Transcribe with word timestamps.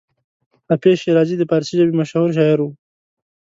حافظ 0.69 0.95
شیرازي 1.01 1.35
د 1.37 1.43
فارسي 1.49 1.73
ژبې 1.79 1.93
مشهور 2.01 2.29
شاعر 2.37 2.59
و. 2.61 2.67